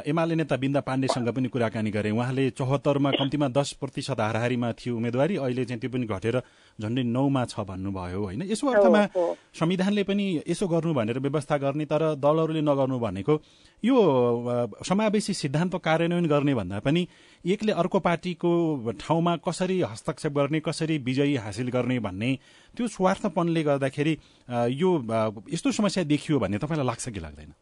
[0.09, 5.37] एमाले नेता बिन्दा पाण्डेसँग पनि कुराकानी गरेँ। उहाँले चौहत्तरमा कम्तीमा दस प्रतिशत हाराहारीमा थियो उम्मेद्वारी।
[5.37, 6.41] अहिले चाहिँ त्यो पनि घटेर
[6.81, 8.43] झन्डै नौमा छ भन्नुभयो होइन?
[8.49, 9.03] यसो अर्थमा
[9.53, 13.35] संविधानले पनि यसो गर्नु भनेर व्यवस्था गर्ने तर दलहरूले नगर्नु भनेको
[13.85, 13.97] यो
[14.81, 17.03] समावेशी सिद्धान्त कार्यान्वयन गर्ने भन्दा पनि
[17.47, 18.51] एकले अर्को पार्टीको
[19.01, 22.31] ठाउँमा कसरी हस्तक्षेप गर्ने कसरी विजयी हासिल गर्ने भन्ने
[22.77, 24.15] त्यो स्वार्थपनले गर्दाखेरि
[24.75, 24.91] यो
[25.53, 27.53] यस्तो समस्या देखियो भन्ने तपाईँलाई लाग्छ कि लाग्दैन?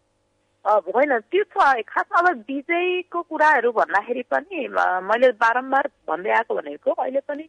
[0.64, 4.68] होइन त्यो छ खासमा अब विजयको कुराहरू भन्दाखेरि पनि
[5.08, 7.48] मैले बारम्बार भन्दै आएको भनेको अहिले पनि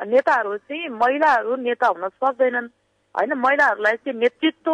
[0.00, 2.68] नेताहरू चाहिँ महिलाहरू नेता हुन सक्दैनन्।
[3.14, 4.72] होइन महिलाहरूलाई चाहिँ नेतृत्व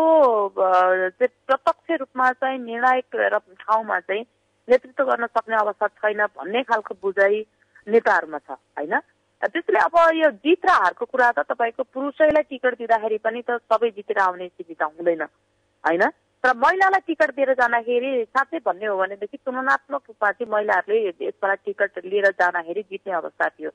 [0.58, 3.16] चाहिँ प्रत्यक्ष रूपमा चाहिँ निर्णायक
[3.60, 4.24] ठाउँमा चाहिँ
[4.68, 7.44] नेतृत्व गर्न सक्ने अवस्था छैन भन्ने खालको बुझाइ
[7.86, 8.94] नेताहरूमा छ होइन?
[9.42, 13.90] त्यसैले अब यो जित र हारको कुरा त तपाईँको पुरुषैलाई टिकट दिँदाखेरि पनि त सबै
[13.90, 16.04] जितेर आउने सुविधा हुँदैन होइन?
[16.44, 21.98] तर महिलालाई टिकट दिएर जाँदाखेरि साँच्चै भन्ने हो भनेदेखि तुलनात्मक रूपमा चाहिँ महिलाहरूले यसबाट टिकट
[22.04, 23.70] लिएर जाँदाखेरि जित्ने अवस्था थियो।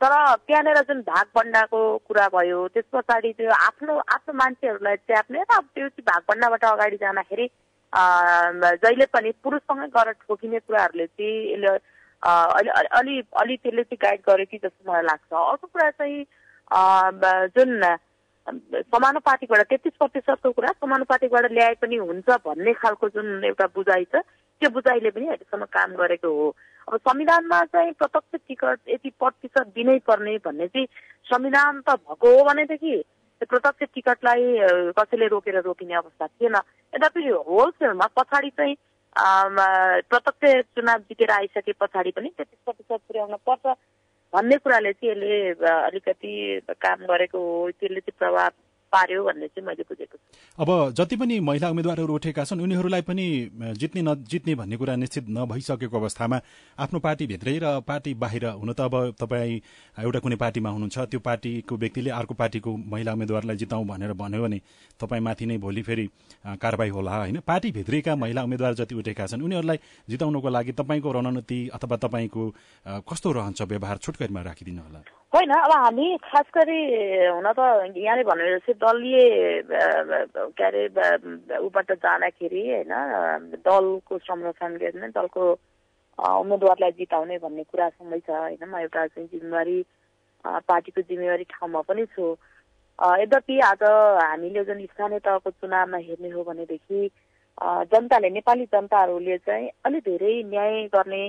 [0.00, 0.12] तर
[0.46, 6.64] त्यहाँनिर जुन भागभन्डाको कुरा भयो त्यस पछाडि त्यो आफ्नो आफ्नो मान्छेहरूलाई च्याप्ने र त्यो भागभन्डाबाट
[6.64, 7.46] अगाडि जाँदाखेरि
[7.96, 11.76] जहिले पनि पुरुषसँगै गएर ठोकिने कुराहरूले चाहिँ यसले
[12.22, 16.24] अलि अलि अलि त्यसले चाहिँ गाइड गर्यो कि जस्तो मलाई लाग्छ। अर्को कुरा चाहिँ
[17.56, 17.70] जुन
[18.92, 24.22] समानुपातिकबाट तेत्तिस प्रतिशतको कुरा समानुपातिकबाट ल्याए पनि हुन्छ भन्ने खालको जुन एउटा बुझाइ छ
[24.62, 26.54] त्यो बुझाइले पनि अहिलेसम्म काम गरेको हो।
[26.88, 30.86] अब संविधानमा चाहिँ प्रत्यक्ष टिकट यति प्रतिशत दिनै पर्ने भन्ने चाहिँ
[31.26, 32.94] संविधान त भएको हो भनेदेखि
[33.44, 34.44] प्रत्यक्ष टिकटलाई
[34.98, 36.56] कसैले रोकेर रोकिने अवस्था थिएन।
[36.92, 38.74] यद्यपि होलसेलमा पछाडि चाहिँ
[39.16, 43.76] प्रत्यक्ष चुनाव जितेर आइसके पछाडि पनि तेत्तिस प्रतिशत पुर्याउन पर्छ
[44.32, 46.32] भन्ने कुराले चाहिँ यसले अलिकति
[46.80, 48.50] काम गरेको हो। त्यसले चाहिँ प्रभाव
[48.92, 53.26] पार्यो भन्ने चाहिँ मैले बुझेको छु। अब जति पनि महिला उम्मेद्वारहरू उठेका छन् उनीहरूलाई पनि
[53.76, 56.40] जित्ने नजित्ने भन्ने कुरा निश्चित नभइसकेको अवस्थामा
[56.78, 59.60] आफ्नो पार्टीभित्रै र पार्टी बाहिर हुन त अब तपाईँ
[59.98, 64.60] एउटा कुनै पार्टीमा हुनुहुन्छ त्यो पार्टीको व्यक्तिले अर्को पार्टीको महिला उम्मेद्वारलाई जिताउँ भनेर भन्यो भने
[65.00, 66.06] तपाईँमाथि नै भोलि फेरि
[66.62, 67.40] कारवाही होला होइन?
[67.42, 72.42] पार्टीभित्रैका महिला उम्मेद्वार जति उठेका छन् उनीहरूलाई जिताउनको लागि तपाईँको रणनीति अथवा तपाईँको
[73.10, 76.80] कस्तो रहन्छ व्यवहार छुटकरीमा राखिदिनु होला होइन अब हामी खास गरी
[77.26, 77.58] हुन त
[77.92, 79.62] यहाँले भने जस्तै दलीय
[80.54, 80.82] के अरे
[81.58, 82.92] ऊबाट जाँदाखेरि होइन
[83.60, 85.44] दलको संरक्षण गर्ने दलको
[86.18, 89.78] उम्मेदवारलाई जिताउने भन्ने कुरासँगै छ होइन म एउटा चाहिँ जिम्मेवारी
[90.64, 92.30] पार्टीको जिम्मेवारी ठाउँमा पनि छु
[93.18, 97.02] यद्यपि आज हामीले जुन स्थानीय तहको चुनावमा हेर्ने हो भनेदेखि
[97.90, 101.22] जनताले नेपाली जनताहरूले चाहिँ अलिक धेरै न्याय गर्ने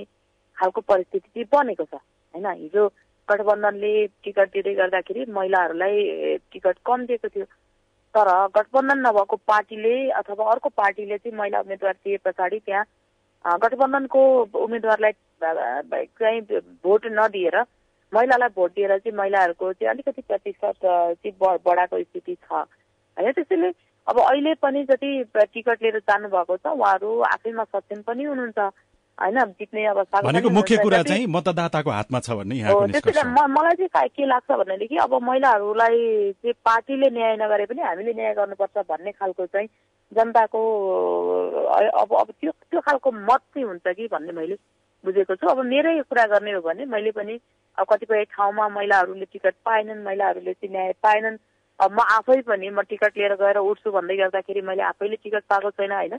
[0.56, 2.02] खालको परिस्थिति बनेको छ
[2.34, 2.88] होइन हिजो
[3.28, 7.44] गठबन्धनले टिकट दिँदै गर्दाखेरि महिलाहरूलाई टिकट कम दिएको थियो।
[8.14, 14.20] तर गठबन्धन नभएको पार्टीले अथवा अर्को पार्टीले चाहिँ महिला उम्मेद्वार दिए पछाडि त्यहाँ गठबन्धनको
[14.58, 15.12] उम्मेद्वारलाई
[15.42, 16.40] चाहिँ
[16.84, 17.56] भोट नदिएर
[18.12, 23.70] महिलालाई भोट दिएर चाहिँ महिलाहरूको चाहिँ अलिकति प्रतिशत चाहिँ बढाएको स्थिति छ। होइन त्यसैले
[24.06, 28.58] अब अहिले पनि जति टिकट लिएर जानुभएको छ उहाँहरू आफैमा सक्षम पनि हुनुहुन्छ।
[29.18, 32.54] होइन जित्ने अब भनेको मुख्य कुरा चाहिँ मतदाताको हातमा छ भन्ने
[33.56, 38.86] मलाई चाहिँ के लाग्छ भनेदेखि अब महिलाहरूलाई चाहिँ पार्टीले न्याय नगरे पनि हामीले न्याय गर्नुपर्छ
[38.88, 39.68] भन्ने खालको चाहिँ
[40.12, 40.60] जनताको
[42.00, 44.56] अब अब त्यो त्यो खालको मत चाहिँ हुन्छ कि भन्ने मैले
[45.04, 47.38] बुझेको छु। अब मेरै कुरा गर्ने हो भने मैले पनि
[47.78, 51.36] अब कतिपय ठाउँमा महिलाहरूले टिकट पाएनन् महिलाहरूले चाहिँ न्याय पाएनन्।
[51.80, 55.70] अब म आफै पनि म टिकट लिएर गएर उठ्छु भन्दै गर्दाखेरि मैले आफैले टिकट पाएको
[55.70, 56.14] छैन होइन?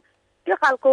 [0.49, 0.91] त्यो खालको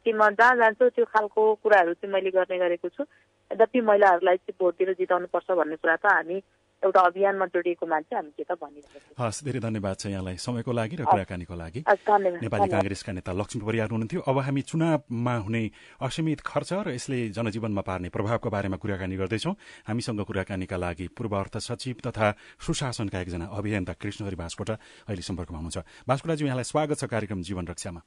[0.00, 3.04] चाहिँ म जहाँ जान्छु त्यो खालको कुराहरू चाहिँ मैले गर्ने गरेको छु।
[3.52, 6.40] यद्यपि महिलाहरूलाई चाहिँ भोट दिएर जिताउनुपर्छ भन्ने कुरा त हामी
[6.82, 10.96] एउटा अभियानमा जोडिएको मान्छे हामी के त भनिरहेको हस् धेरै धन्यवाद छ यहाँलाई समयको लागि
[10.96, 15.62] र कुराकानीको लागि। नेपाली काङ्ग्रेसका नेता लक्ष्मी परियार हुनुहुन्थ्यो। अब हामी चुनावमा हुने
[16.00, 19.52] असीमित खर्च र यसले जनजीवनमा पार्ने प्रभावको बारेमा कुराकानी गर्दैछौ।
[19.84, 24.74] हामीसँग कुराकानीका लागि पूर्व अर्थ सचिव तथा सुशासनका एकजना अभियन्ता कृष्णहरी बास्कोटा
[25.08, 28.00] अहिले सम्पर्कमा हुनुहुन्छ। बास्कोटाजी यहाँलाई स्वागत छ कार्यक्रम जीवन रक्षामा।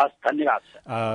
[0.00, 0.62] हस् धन्यवाद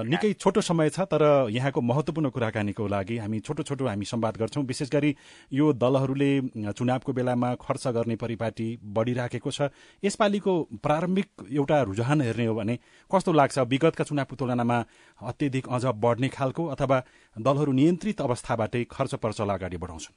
[0.08, 4.64] निकै छोटो समय छ तर यहाँको महत्वपूर्ण कुराकानीको लागि हामी छोटो छोटो हामी संवाद गर्छौँ।
[4.64, 5.16] विशेष गरी
[5.52, 6.32] यो दलहरूले
[6.72, 10.54] चुनावको बेलामा खर्च गर्ने परिपाटी बढिराखेको छ। यसपालिको
[10.86, 12.76] प्रारम्भिक एउटा रुझान हेर्ने हो भने
[13.12, 13.58] कस्तो लाग्छ?
[13.66, 14.78] विगतका चुनावको तुलनामा
[15.20, 17.02] अत्यधिक अझ बढ्ने खालको अथवा
[17.36, 20.14] दलहरू नियन्त्रित अवस्थाबाटै खर्च पर्चल अगाडि बढाउँछन्?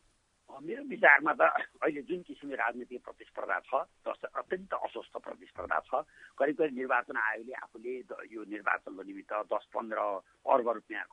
[0.59, 1.41] मेरो विचारमा त
[1.87, 3.73] अहिले जुन किसिमको राजनीतिक प्रतिस्पर्धा छ
[4.43, 6.03] अत्यन्त अस्वस्थ प्रतिस्पर्धा छ
[6.39, 7.95] करिब करिब निर्वाचन आयोगले आफूले
[8.35, 9.99] यो निर्वाचनको निमित्त दस पन्ध्र
[10.47, 11.05] अर्ब रुपियाँ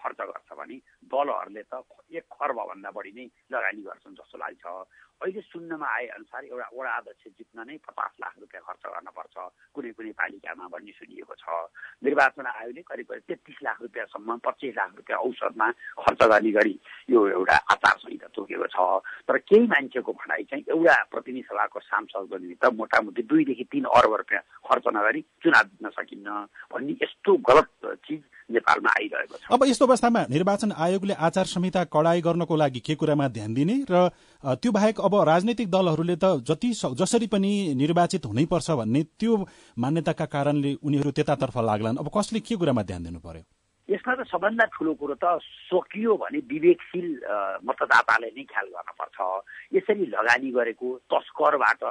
[0.00, 0.76] खर्च गर्छ भने
[1.12, 1.84] दलहरूले त
[2.16, 4.66] एक खर्बभन्दा बढी नै लगानी गर्छन् जस्तो लाग्छ।
[5.20, 9.36] अहिले सुन्नमा आए अनुसार एउटा वडा अध्यक्ष जित्न नै पचास लाख रुपियाँ खर्च गर्नुपर्छ
[9.76, 11.44] कुनै कुनै पालिकामा भन्ने सुनिएको छ।
[12.00, 15.68] निर्वाचन आयोगले करिब करिब तेत्तिस लाख रुपियाँसम्म पच्चिस लाख रुपियाँ औसतमा
[16.00, 16.74] खर्च गर्ने गरी
[17.12, 22.36] यो एउटा आचार संहिता तोकेको छ। तर केही मान्छेको भनाइ चाहिँ एउटा प्रतिनिधि सभाको सांसदको
[22.40, 26.28] निमित्त मोटामोटी दुईदेखि तिन अर्ब रुपियाँ खर्च नगरी चुनाव जित्न सकिन्न
[26.72, 27.68] भन्ने यस्तो गलत
[28.06, 32.94] चिज नेपालमा आइरहेको छ। अब यस्तो अवस्थामा निर्वाचन आयोगले आचार संहिता कडाई गर्नको लागि के
[32.94, 34.08] कुरामा ध्यान दिने र
[34.58, 39.36] त्यो बाहेक अब राजनैतिक दलहरूले त जति जसरी पनि निर्वाचित हुनैपर्छ भन्ने त्यो
[39.76, 43.42] मान्यताका कारणले उनीहरू त्यतातर्फ लाग्लान्। अब कसले के कुरामा ध्यान दिनु पर्यो?
[43.88, 47.06] यसमा त सबभन्दा ठुलो कुरो त सकियो भने विवेकशील
[47.66, 49.18] मतदाताले नै ख्याल गर्नुपर्छ
[49.74, 51.82] यसरी लगानी गरेको तस्करबाट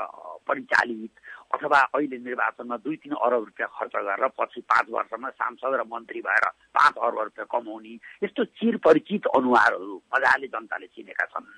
[0.47, 1.11] परिचालित
[1.51, 6.21] अथवा अहिले निर्वाचनमा दुई तिन अरब रुपियाँ खर्च गरेर पछि पाँच वर्षमा सांसद र मन्त्री
[6.21, 6.45] भएर
[6.77, 11.49] पाँच अरब रुपियाँ कमाउने यस्तो चिर परिचित अनुहारहरू मजाले जनताले चिनेका छन्।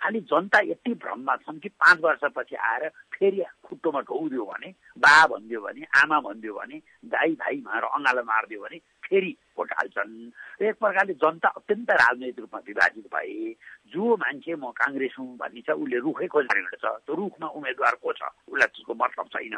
[0.00, 4.70] खालि जनता यति भ्रममा छन् कि पाँच वर्षपछि आएर फेरि खुट्टोमा ढौदियो भने
[5.02, 8.78] बा भनिदियो भने आमा भनिदियो भने दाई भाइ भनेर अँगालो मारिदियो भने
[9.10, 10.14] फेरि भोट हाल्छन्
[10.60, 13.54] र एक प्रकारले जनता अत्यन्त राजनैतिक रूपमा विभाजित भए
[13.92, 18.12] जो मान्छे म काङ्ग्रेस हुँ भन्ने छ उसले रुखै खोजेर हिँड्छ त्यो रुखमा उम्मेद्वार को
[18.12, 18.22] छ?
[18.48, 19.56] उसलाई त्यसको मतलब छैन।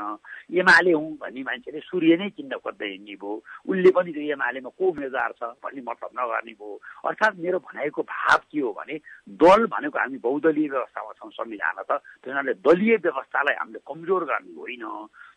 [0.59, 3.33] एमाले हुँ भन्ने मान्छेले सूर्य नै चिन्न खोज्दै हिँड्ने भयो
[3.69, 8.39] उसले पनि त्यो एमालेमा को उम्मेद्वार छ भन्ने मतलब नगर्ने भयो अर्थात् मेरो भनाइको भाव
[8.49, 8.97] के हो भने
[9.45, 14.55] दल भनेको हामी बहुदलीय व्यवस्थामा छौँ संविधान त। त्यस हुनाले दलीय व्यवस्थालाई हामीले कमजोर गर्ने
[14.57, 14.85] होइन।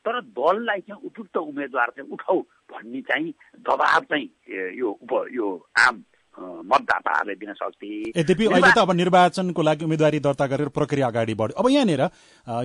[0.06, 2.40] तर दललाई चाहिँ उपयुक्त उम्मेद्वार चाहिँ उठाउ
[2.74, 3.32] भन्ने चाहिँ
[3.70, 4.28] दबाब चाहिँ
[4.80, 5.48] यो उप यो
[5.88, 6.04] आम
[6.36, 11.56] मतदाताहरूले दिन सक्थे। यद्यपि अहिले त अब निर्वाचनको लागि उम्मेदवारी दर्ता गरेर प्रक्रिया अगाडि बढ्यो।
[11.56, 12.02] अब यहाँनिर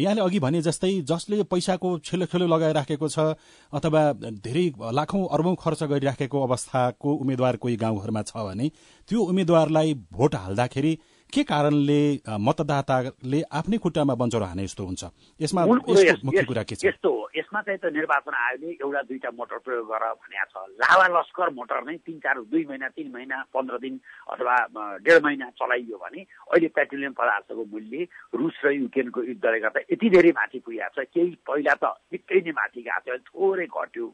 [0.02, 3.38] यहाँले अघि भने जस्तै जसले पैसाको छेलो खेलो लगाइराखेको छ
[3.70, 4.02] अथवा
[4.42, 8.68] धेरै लाखौँ अर्बौँ खर्च गरिराखेको अवस्थाको उम्मेद्वार कोही गाउँघरमा छ भने
[9.08, 10.92] त्यो उम्मेद्वारलाई भोट हाल्दाखेरि
[11.30, 15.02] के कारणले मतदाताले आफ्नै खुट्टामा बन्चरो हाने जस्तो हुन्छ?
[15.40, 16.84] यसमा मुख्य कुरा के छ?
[16.86, 21.48] यस्तो यसमा चाहिँ त निर्वाचन आयोगले एउटा दुईटा मोटर प्रयोग गर भनेको छ। लावा लस्कर
[21.54, 23.94] मोटर नै तिन चार दुई महिना तिन महिना पन्ध्र दिन
[24.34, 24.56] अथवा
[25.06, 28.02] डेढ महिना चलाइयो भने अहिले पेट्रोलियम पदार्थको मूल्य
[28.34, 32.52] रुस र युक्रेनको युद्धले गर्दा यति धेरै माथि पुगेको छ। केही पहिला त निकै नै
[32.58, 34.06] माथि गएको थियो। थोरै घट्यो।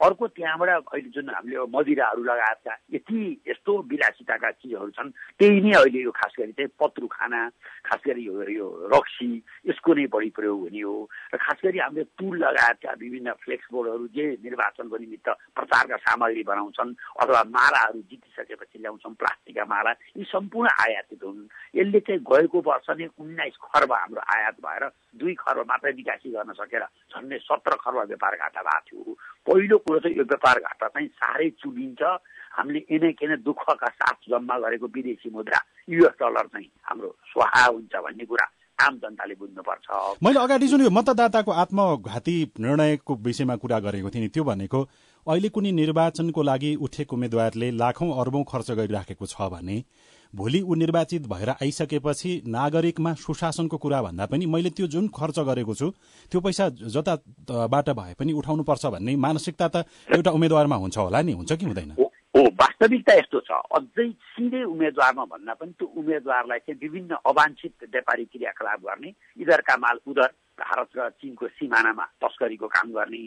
[0.00, 6.00] अर्को त्यहाँबाट अहिले जुन हामीले मदिराहरू लगायतका यति यस्तो विलासिताका चिजहरू छन् त्यही नै अहिले
[6.00, 7.40] यो खास गरी चाहिँ पत्रु खाना
[7.84, 9.30] खास गरी यो यो रक्सी
[9.68, 10.96] यसको नै बढी प्रयोग हुने हो।
[11.34, 16.96] र खास गरी हामीले तुल लगायतका विभिन्न फ्लेक्स बोर्डहरू जे निर्वाचनको निमित्त प्रचारका सामग्री बनाउँछन्
[17.20, 23.08] अथवा मालाहरू जितिसकेपछि ल्याउँछौँ प्लास्टिकका माला यी सम्पूर्ण आयातित हुन्। यसले चाहिँ गएको वर्ष नै
[23.20, 24.88] उन्नाइस खर्ब हाम्रो आयात भएर
[25.20, 29.16] दुई खर्ब मात्रै निकासी गर्न सकेर झन्डै सत्र खर्ब व्यापार घाटा भएको थियो।
[29.50, 32.02] पहिलो कुरो चाहिँ यो व्यापार घाटा चाहिँ साह्रै चुनिन्छ।
[32.50, 35.58] हामीले यनै किन दुःखका साथ जम्मा गरेको विदेशी मुद्रा
[35.90, 38.46] युएस डलर चाहिँ हाम्रो स्वाहा हुन्छ भन्ने कुरा
[38.78, 39.86] आम जनताले बुझ्नुपर्छ।
[40.24, 44.80] मैले अगाडि जुन यो मतदाताको आत्मघाती निर्णयको विषयमा कुरा गरेको थिएँ नि त्यो भनेको
[45.26, 49.76] अहिले कुनै निर्वाचनको लागि उठेको उम्मेद्वारले लाखौं अर्बौं खर्च गरिराखेको छ भने
[50.34, 55.74] भोलि ऊ निर्वाचित भएर आइसकेपछि नागरिकमा सुशासनको कुरा भन्दा पनि मैले त्यो जुन खर्च गरेको
[55.74, 55.90] छु
[56.30, 61.52] त्यो पैसा जताबाट भए पनि उठाउनुपर्छ भन्ने मानसिकता त एउटा उम्मेद्वारमा हुन्छ होला नि हुन्छ
[61.52, 61.90] कि हुँदैन?
[62.36, 68.24] हो वास्तविकता यस्तो छ। अझै सिधै उम्मेद्वारमा भन्दा पनि त्यो उम्मेद्वारलाई चाहिँ विभिन्न अवांछित व्यापारी
[68.24, 69.10] क्रियाकलाप गर्ने
[69.42, 73.22] इधरका माल उधर भारत र चिनको सिमानामा तस्करीको काम गर्ने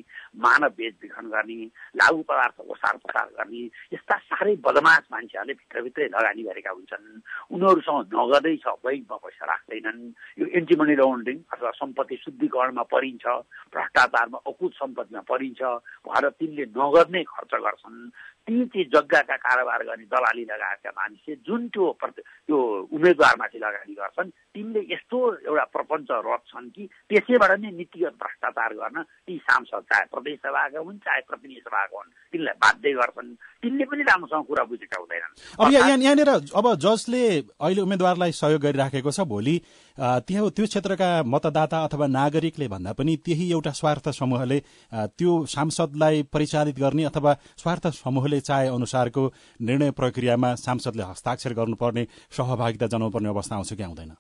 [0.45, 1.59] मानव बेचबिखन गर्ने
[1.97, 7.05] लागु पदार्थ ओसार पसार गर्ने यस्ता साह्रै बदमास मान्छेहरूले भित्रभित्रै लगानी गरेका हुन्छन्।
[7.53, 10.01] उनीहरूसँग नगदै छ बैङ्कमा पैसा राख्दैनन्।
[10.39, 13.25] यो एन्टी मनी लन्ड्रिङ अथवा सम्पत्ति शुद्धिकरणमा परिन्छ
[13.73, 15.61] भ्रष्टाचारमा अकुत सम्पत्तिमा परिन्छ।
[16.05, 17.97] भएर तिनले नगद नै खर्च गर्छन्।
[18.43, 22.57] ती चाहिँ जग्गाका कारोबार गर्ने दलाली लगाएका मानिसले जुन त्यो त्यो
[22.91, 29.37] उम्मेद्वारमाथि लगानी गर्छन् तिनले यस्तो एउटा प्रपञ्च रच्छन् कि त्यसैबाट नै नीतिगत भ्रष्टाचार गर्न ती
[29.47, 33.29] सांसद चाहे प्रदेश सभाका हुन् चाहे प्रतिनिधि सभाका हुन् तिनलाई बाध्य गर्छन्।
[33.63, 35.67] तिनले पनि राम्रोसँग कुरा बुझेका हुँदैनन्। अब
[36.03, 39.55] यहाँनिर अब जसले अहिले उम्मेद्वारलाई सहयोग गरिराखेको छ भोलि
[39.97, 46.79] त्यहाँ त्यो क्षेत्रका मतदाता अथवा नागरिकले भन्दा पनि त्यही एउटा स्वार्थ समूहले त्यो सांसदलाई परिचालित
[46.79, 49.23] गर्ने अथवा स्वार्थ समूहले चाहे अनुसारको
[49.61, 54.11] निर्णय प्रक्रियामा सांसदले हस्ताक्षर गर्नुपर्ने सहभागिता जनाउनुपर्ने अवस्था आउँछ कि आउँदैन?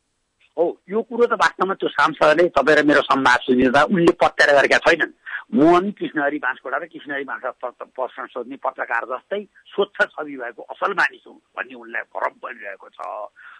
[0.57, 4.77] हो यो कुरो त वास्तवमा त्यो सांसदले तपाईँ र मेरो संवाद सुनिँदा उनले पत्याएर गरेका
[4.85, 5.17] छैनन्।
[5.53, 9.41] मोहन कृष्णहरी बाँसकोटा र कृष्णहरी बाँसकोटा प्रश्न सोध्ने पत्रकार जस्तै
[9.73, 13.01] स्वच्छ छवि भएको असल मानिस हुँ भन्ने उनलाई भरम परिरहेको छ।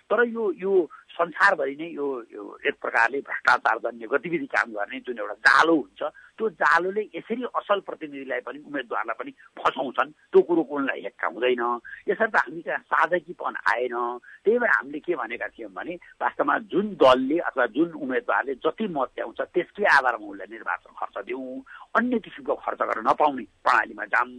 [0.10, 0.74] तर यो यो
[1.14, 2.08] संसारभरि नै यो
[2.68, 6.02] एक प्रकारले भ्रष्टाचार जन्य गतिविधि काम गर्ने जुन एउटा जालो हुन्छ
[6.34, 11.62] त्यो जालोले यसरी असल प्रतिनिधिलाई पनि उम्मेद्वारलाई पनि फसाउँछन्। त्यो कुरोको उनलाई हेक्का हुँदैन।
[12.10, 13.96] यसर्थ हामी कहाँ साधकीपन आएन।
[14.42, 19.10] त्यही भएर हामीले के भनेका थियौँ भने वास्तवमा जुन दलले अथवा जुन उम्मेद्वारले जति मत
[19.14, 21.62] ल्याउँछ त्यसकै आधारमा उसलाई निर्वाचन खर्च दिउँ।
[21.96, 24.34] अन्य किसिमको खर्च गर्न नपाउने प्रणालीमा जाऊँ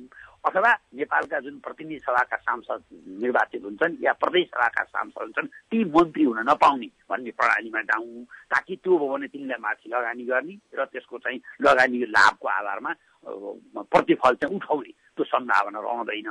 [0.45, 2.83] अथवा नेपालका जुन प्रतिनिधि सभाका सांसद
[3.23, 8.77] निर्वाचित हुन्छन् या प्रदेश सभाका सांसद हुन्छन् ती मन्त्री हुन नपाउने भन्ने प्रणालीमा जाउँ ताकि
[8.77, 12.93] त्यो भयो भने तिनलाई माथि लगानी गर्ने र त्यसको चाहिँ लगानी लाभको आधारमा
[13.25, 16.29] प्रतिफल चाहिँ उठाउने त्यो सम्भावना रहँदैन।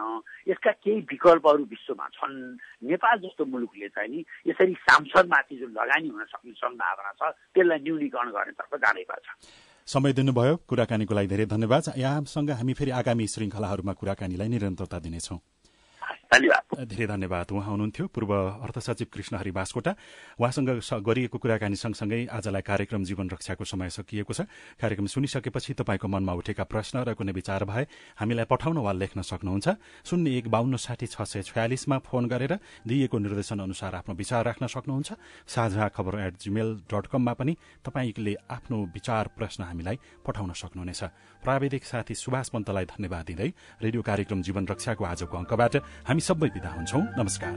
[0.47, 2.35] यसका केही विकल्पहरू विश्वमा छन्।
[2.85, 8.29] नेपाल जस्तो मुलुकले चाहिँ नि यसरी सांसदमाथि जुन लगानी हुन सक्ने सम्भावना छ त्यसलाई न्यूनीकरण
[8.29, 9.27] गर्नेतर्फ जानै पर्छ
[9.87, 15.39] समय दिनुभयो। कुराकानीको लागि धेरै धन्यवाद। यहाँसँग हामी फेरि आगामी श्रृङ्खलाहरूमा कुराकानीलाई निरन्तरता दिनेछौँ।
[16.33, 18.31] धेरै धन्यवाद। उहाँ हुनुहुन्थ्यो पूर्व
[18.65, 19.91] अर्थ सचिव कृष्ण हरि बास्कोटा।
[20.41, 24.49] उहाँसँग गरिएको कुराकानी सँगसँगै आजलाई कार्यक्रम जीवन रक्षाको समय सकिएको छ।
[24.81, 27.85] कार्यक्रम सुनिसकेपछि तपाईँको मनमा उठेका प्रश्न र कुनै विचार भए
[28.17, 29.67] हामीलाई पठाउन वा लेख्न सक्नुहुन्छ।
[30.03, 34.65] शून्य एक बाहन्न साठी छ सय छयालिसमा फोन गरेर दिइएको निर्देशन अनुसार आफ्नो विचार राख्न
[34.67, 35.13] सक्नुहुन्छ।
[35.45, 37.53] साझा खबर एट जीमेल डट कममा पनि
[37.85, 41.03] तपाईँले आफ्नो विचार प्रश्न हामीलाई पठाउन सक्नुहुनेछ।
[41.43, 43.49] प्राविधिक साथी सुभाष पन्तलाई धन्यवाद दिँदै
[43.83, 45.75] रेडियो कार्यक्रम जीवन रक्षाको आजको अङ्कबाट
[46.07, 47.55] हामी सबै विदा हुन्छौ। नमस्कार।